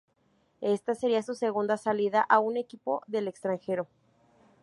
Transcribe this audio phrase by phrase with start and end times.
[0.61, 3.85] Esta sería su segunda salida a un equipo del extranjero.